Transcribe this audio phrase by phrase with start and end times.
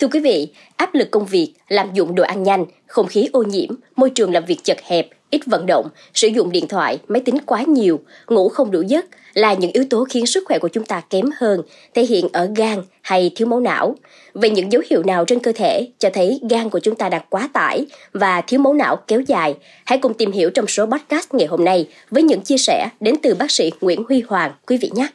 [0.00, 3.42] Thưa quý vị, áp lực công việc, lạm dụng đồ ăn nhanh, không khí ô
[3.42, 7.22] nhiễm, môi trường làm việc chật hẹp, ít vận động, sử dụng điện thoại, máy
[7.24, 10.68] tính quá nhiều, ngủ không đủ giấc là những yếu tố khiến sức khỏe của
[10.68, 11.62] chúng ta kém hơn,
[11.94, 13.94] thể hiện ở gan hay thiếu máu não.
[14.34, 17.22] Vậy những dấu hiệu nào trên cơ thể cho thấy gan của chúng ta đang
[17.30, 19.54] quá tải và thiếu máu não kéo dài?
[19.84, 23.14] Hãy cùng tìm hiểu trong số podcast ngày hôm nay với những chia sẻ đến
[23.22, 25.08] từ bác sĩ Nguyễn Huy Hoàng, quý vị nhé.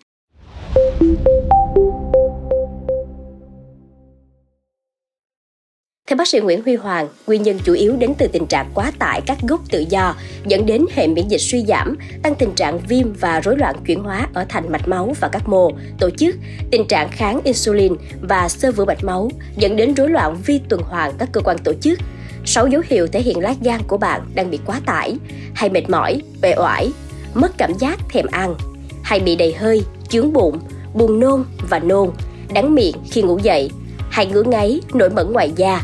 [6.34, 9.22] Theo sĩ Nguyễn Huy Hoàng, nguyên nhân chủ yếu đến từ tình trạng quá tải
[9.26, 13.14] các gốc tự do dẫn đến hệ miễn dịch suy giảm, tăng tình trạng viêm
[13.14, 16.36] và rối loạn chuyển hóa ở thành mạch máu và các mô, tổ chức,
[16.72, 20.82] tình trạng kháng insulin và sơ vữa mạch máu dẫn đến rối loạn vi tuần
[20.82, 22.00] hoàn các cơ quan tổ chức.
[22.46, 25.16] Sáu dấu hiệu thể hiện lát gan của bạn đang bị quá tải,
[25.54, 26.92] hay mệt mỏi, uể oải,
[27.34, 28.56] mất cảm giác thèm ăn,
[29.04, 30.60] hay bị đầy hơi, chướng bụng,
[30.94, 32.10] buồn nôn và nôn,
[32.54, 33.72] đắng miệng khi ngủ dậy,
[34.10, 35.82] hay ngứa ngáy, nổi mẩn ngoài da,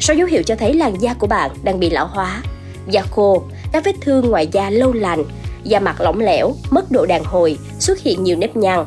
[0.00, 2.42] 6 dấu hiệu cho thấy làn da của bạn đang bị lão hóa,
[2.90, 5.24] da khô, các vết thương ngoài da lâu lành,
[5.64, 8.84] da mặt lỏng lẻo, mất độ đàn hồi, xuất hiện nhiều nếp nhăn,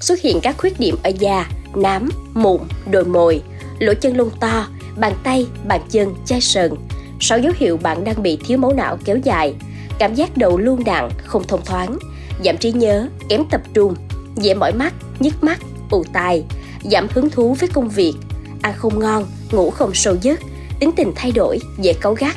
[0.00, 2.60] xuất hiện các khuyết điểm ở da, nám, mụn,
[2.90, 3.42] đồi mồi,
[3.78, 6.74] lỗ chân lông to, bàn tay, bàn chân, chai sần.
[7.20, 9.54] Sáu dấu hiệu bạn đang bị thiếu máu não kéo dài,
[9.98, 11.98] cảm giác đầu luôn nặng, không thông thoáng,
[12.44, 13.94] giảm trí nhớ, kém tập trung,
[14.36, 15.58] dễ mỏi mắt, nhức mắt,
[15.90, 16.44] ù tai,
[16.90, 18.14] giảm hứng thú với công việc,
[18.62, 20.40] ăn không ngon, ngủ không sâu giấc,
[20.82, 22.36] tính tình thay đổi, dễ cáu gắt.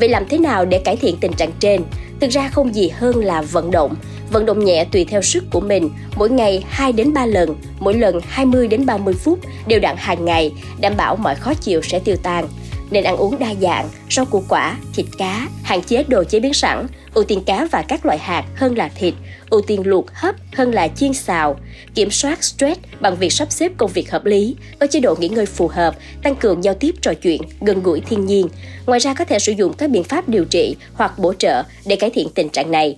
[0.00, 1.82] Vậy làm thế nào để cải thiện tình trạng trên?
[2.20, 3.94] Thực ra không gì hơn là vận động.
[4.32, 7.94] Vận động nhẹ tùy theo sức của mình, mỗi ngày 2 đến 3 lần, mỗi
[7.94, 11.98] lần 20 đến 30 phút, đều đặn hàng ngày, đảm bảo mọi khó chịu sẽ
[11.98, 12.48] tiêu tan
[12.94, 16.54] nên ăn uống đa dạng, rau củ quả, thịt cá, hạn chế đồ chế biến
[16.54, 19.14] sẵn, ưu tiên cá và các loại hạt hơn là thịt,
[19.50, 21.56] ưu tiên luộc hấp hơn là chiên xào,
[21.94, 25.28] kiểm soát stress bằng việc sắp xếp công việc hợp lý, có chế độ nghỉ
[25.28, 28.48] ngơi phù hợp, tăng cường giao tiếp trò chuyện, gần gũi thiên nhiên.
[28.86, 31.96] Ngoài ra có thể sử dụng các biện pháp điều trị hoặc bổ trợ để
[31.96, 32.96] cải thiện tình trạng này.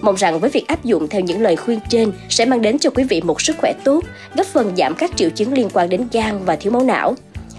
[0.00, 2.90] Mong rằng với việc áp dụng theo những lời khuyên trên sẽ mang đến cho
[2.90, 4.04] quý vị một sức khỏe tốt,
[4.34, 7.14] góp phần giảm các triệu chứng liên quan đến gan và thiếu máu não.